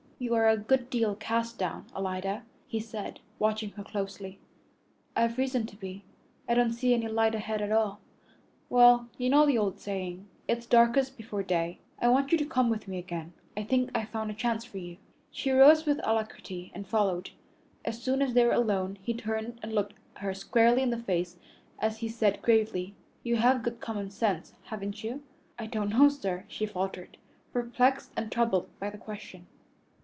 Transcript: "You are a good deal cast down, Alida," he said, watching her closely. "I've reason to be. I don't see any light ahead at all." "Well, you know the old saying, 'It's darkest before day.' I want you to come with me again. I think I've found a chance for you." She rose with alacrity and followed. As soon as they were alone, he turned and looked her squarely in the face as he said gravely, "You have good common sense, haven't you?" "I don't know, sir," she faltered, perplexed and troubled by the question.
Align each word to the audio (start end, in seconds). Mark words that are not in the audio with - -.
"You 0.23 0.35
are 0.35 0.47
a 0.47 0.55
good 0.55 0.91
deal 0.91 1.15
cast 1.15 1.57
down, 1.57 1.87
Alida," 1.95 2.43
he 2.67 2.79
said, 2.79 3.19
watching 3.39 3.71
her 3.71 3.83
closely. 3.83 4.37
"I've 5.15 5.39
reason 5.39 5.65
to 5.65 5.75
be. 5.75 6.03
I 6.47 6.53
don't 6.53 6.73
see 6.73 6.93
any 6.93 7.07
light 7.07 7.33
ahead 7.33 7.59
at 7.59 7.71
all." 7.71 7.99
"Well, 8.69 9.09
you 9.17 9.31
know 9.31 9.47
the 9.47 9.57
old 9.57 9.79
saying, 9.79 10.27
'It's 10.47 10.67
darkest 10.67 11.17
before 11.17 11.41
day.' 11.41 11.79
I 11.99 12.07
want 12.09 12.31
you 12.31 12.37
to 12.37 12.45
come 12.45 12.69
with 12.69 12.87
me 12.87 12.99
again. 12.99 13.33
I 13.57 13.63
think 13.63 13.89
I've 13.95 14.09
found 14.09 14.29
a 14.29 14.35
chance 14.35 14.63
for 14.63 14.77
you." 14.77 14.97
She 15.31 15.49
rose 15.49 15.87
with 15.87 15.99
alacrity 16.03 16.71
and 16.75 16.85
followed. 16.85 17.31
As 17.83 17.99
soon 17.99 18.21
as 18.21 18.35
they 18.35 18.45
were 18.45 18.51
alone, 18.53 18.99
he 19.01 19.15
turned 19.15 19.59
and 19.63 19.73
looked 19.73 19.95
her 20.19 20.35
squarely 20.35 20.83
in 20.83 20.91
the 20.91 20.99
face 21.01 21.37
as 21.79 21.97
he 21.97 22.07
said 22.07 22.43
gravely, 22.43 22.93
"You 23.23 23.37
have 23.37 23.63
good 23.63 23.79
common 23.79 24.11
sense, 24.11 24.53
haven't 24.65 25.03
you?" 25.03 25.23
"I 25.57 25.65
don't 25.65 25.89
know, 25.89 26.09
sir," 26.09 26.43
she 26.47 26.67
faltered, 26.67 27.17
perplexed 27.51 28.11
and 28.15 28.31
troubled 28.31 28.69
by 28.79 28.91
the 28.91 28.99
question. 28.99 29.47